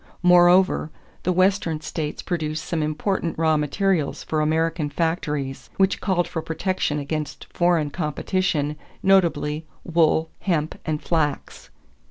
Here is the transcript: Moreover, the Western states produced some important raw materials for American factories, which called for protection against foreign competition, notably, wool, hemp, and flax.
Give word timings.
Moreover, 0.23 0.89
the 1.21 1.31
Western 1.31 1.79
states 1.81 2.23
produced 2.23 2.65
some 2.65 2.81
important 2.81 3.37
raw 3.37 3.55
materials 3.55 4.23
for 4.23 4.41
American 4.41 4.89
factories, 4.89 5.69
which 5.77 6.01
called 6.01 6.27
for 6.27 6.41
protection 6.41 6.97
against 6.97 7.45
foreign 7.53 7.91
competition, 7.91 8.77
notably, 9.03 9.63
wool, 9.83 10.31
hemp, 10.39 10.73
and 10.87 11.03
flax. 11.03 11.69